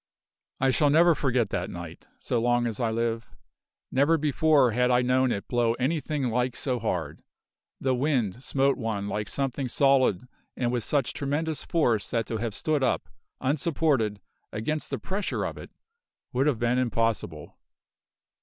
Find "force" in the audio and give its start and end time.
11.63-12.09